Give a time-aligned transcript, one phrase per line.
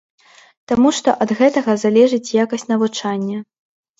[0.71, 3.37] Таму што ад гэтага залежыць якасць навучання.